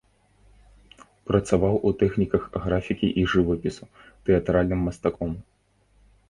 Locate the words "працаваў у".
1.31-1.91